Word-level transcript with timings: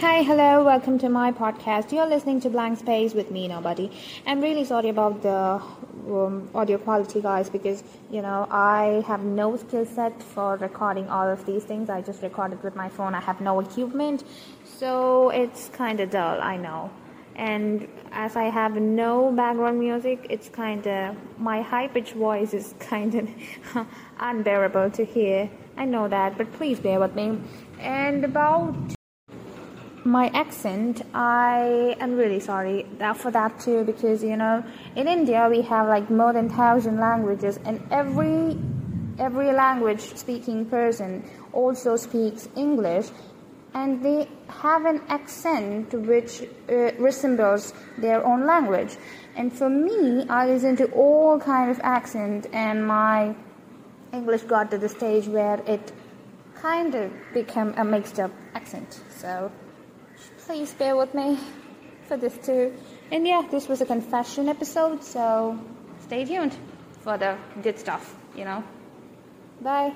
Hi, 0.00 0.22
hello, 0.22 0.64
welcome 0.64 0.98
to 1.00 1.10
my 1.10 1.30
podcast. 1.30 1.92
You're 1.92 2.06
listening 2.06 2.40
to 2.40 2.48
Blank 2.48 2.78
Space 2.78 3.12
with 3.12 3.30
me, 3.30 3.46
Nobody. 3.48 3.92
I'm 4.26 4.40
really 4.40 4.64
sorry 4.64 4.88
about 4.88 5.20
the 5.20 5.60
um, 6.08 6.48
audio 6.54 6.78
quality, 6.78 7.20
guys, 7.20 7.50
because 7.50 7.84
you 8.10 8.22
know 8.22 8.46
I 8.50 9.04
have 9.06 9.22
no 9.22 9.58
skill 9.58 9.84
set 9.84 10.22
for 10.22 10.56
recording 10.56 11.06
all 11.10 11.28
of 11.28 11.44
these 11.44 11.64
things. 11.64 11.90
I 11.90 12.00
just 12.00 12.22
record 12.22 12.54
it 12.54 12.62
with 12.62 12.74
my 12.74 12.88
phone, 12.88 13.14
I 13.14 13.20
have 13.20 13.42
no 13.42 13.60
equipment, 13.60 14.24
so 14.64 15.28
it's 15.28 15.68
kind 15.68 16.00
of 16.00 16.08
dull, 16.08 16.40
I 16.40 16.56
know. 16.56 16.90
And 17.36 17.86
as 18.10 18.36
I 18.36 18.44
have 18.44 18.76
no 18.76 19.30
background 19.32 19.78
music, 19.78 20.28
it's 20.30 20.48
kind 20.48 20.86
of 20.86 21.14
my 21.38 21.60
high 21.60 21.88
pitched 21.88 22.14
voice 22.14 22.54
is 22.54 22.74
kind 22.80 23.14
of 23.16 23.86
unbearable 24.18 24.92
to 24.92 25.04
hear. 25.04 25.50
I 25.76 25.84
know 25.84 26.08
that, 26.08 26.38
but 26.38 26.50
please 26.54 26.80
bear 26.80 26.98
with 26.98 27.14
me. 27.14 27.38
And 27.78 28.24
about 28.24 28.96
my 30.04 30.28
accent 30.28 31.02
i 31.14 31.94
am 32.00 32.16
really 32.16 32.40
sorry 32.40 32.86
for 33.16 33.30
that 33.30 33.60
too 33.60 33.84
because 33.84 34.22
you 34.24 34.36
know 34.36 34.64
in 34.96 35.06
india 35.06 35.46
we 35.50 35.60
have 35.60 35.86
like 35.88 36.08
more 36.10 36.32
than 36.32 36.48
thousand 36.48 36.98
languages 36.98 37.58
and 37.66 37.80
every 37.90 38.56
every 39.18 39.52
language 39.52 40.00
speaking 40.00 40.64
person 40.64 41.22
also 41.52 41.96
speaks 41.96 42.48
english 42.56 43.10
and 43.74 44.02
they 44.02 44.26
have 44.48 44.84
an 44.84 45.00
accent 45.08 45.92
which 45.92 46.42
uh, 46.42 46.90
resembles 46.98 47.72
their 47.98 48.26
own 48.26 48.44
language. 48.44 48.96
And 49.36 49.56
for 49.56 49.70
me 49.70 50.26
i 50.28 50.46
listen 50.46 50.76
to 50.76 50.90
all 50.90 51.38
kind 51.38 51.70
of 51.70 51.78
accent 51.84 52.46
and 52.52 52.86
my 52.86 53.34
english 54.12 54.42
got 54.42 54.70
to 54.72 54.78
the 54.78 54.88
stage 54.88 55.28
where 55.28 55.60
it 55.66 55.92
kind 56.56 56.94
of 56.94 57.12
became 57.32 57.72
a 57.76 57.84
mixed 57.84 58.18
up 58.18 58.32
accent 58.54 59.00
so 59.08 59.50
please 60.46 60.72
bear 60.74 60.96
with 60.96 61.14
me 61.14 61.38
for 62.08 62.16
this 62.16 62.36
too. 62.38 62.74
And 63.12 63.26
yeah, 63.26 63.42
this 63.50 63.68
was 63.68 63.80
a 63.80 63.86
confession 63.86 64.48
episode, 64.48 65.02
so 65.02 65.58
stay 66.00 66.24
tuned 66.24 66.56
for 67.02 67.18
the 67.18 67.36
good 67.62 67.78
stuff, 67.78 68.14
you 68.36 68.44
know. 68.44 68.62
Bye. 69.60 69.94